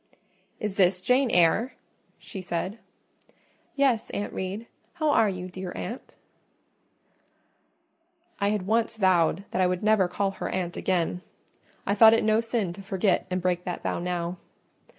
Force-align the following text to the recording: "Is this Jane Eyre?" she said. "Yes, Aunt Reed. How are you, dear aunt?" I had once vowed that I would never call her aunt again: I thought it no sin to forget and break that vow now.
"Is 0.59 0.77
this 0.77 0.99
Jane 0.99 1.29
Eyre?" 1.29 1.75
she 2.17 2.41
said. 2.41 2.79
"Yes, 3.75 4.09
Aunt 4.09 4.33
Reed. 4.33 4.65
How 4.93 5.11
are 5.11 5.29
you, 5.29 5.47
dear 5.47 5.71
aunt?" 5.75 6.15
I 8.39 8.49
had 8.49 8.65
once 8.65 8.97
vowed 8.97 9.43
that 9.51 9.61
I 9.61 9.67
would 9.67 9.83
never 9.83 10.07
call 10.07 10.31
her 10.31 10.49
aunt 10.49 10.75
again: 10.75 11.21
I 11.85 11.93
thought 11.93 12.15
it 12.15 12.23
no 12.23 12.39
sin 12.41 12.73
to 12.73 12.81
forget 12.81 13.27
and 13.29 13.43
break 13.43 13.63
that 13.65 13.83
vow 13.83 13.99
now. 13.99 14.37